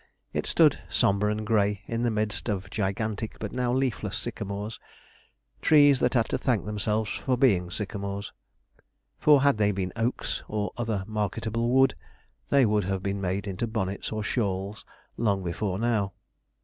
It 0.33 0.47
stood, 0.47 0.79
sombre 0.89 1.29
and 1.31 1.45
grey, 1.45 1.83
in 1.85 2.01
the 2.01 2.09
midst 2.09 2.49
of 2.49 2.71
gigantic 2.71 3.37
but 3.37 3.51
now 3.51 3.71
leafless 3.71 4.17
sycamores 4.17 4.79
trees 5.61 5.99
that 5.99 6.15
had 6.15 6.25
to 6.29 6.39
thank 6.39 6.65
themselves 6.65 7.11
for 7.11 7.37
being 7.37 7.69
sycamores; 7.69 8.33
for, 9.19 9.43
had 9.43 9.59
they 9.59 9.71
been 9.71 9.93
oaks, 9.95 10.41
or 10.47 10.71
other 10.75 11.03
marketable 11.05 11.69
wood, 11.69 11.93
they 12.49 12.65
would 12.65 12.85
have 12.85 13.03
been 13.03 13.21
made 13.21 13.45
into 13.45 13.67
bonnets 13.67 14.11
or 14.11 14.23
shawls 14.23 14.83
long 15.17 15.43
before 15.43 15.77
now. 15.77 16.13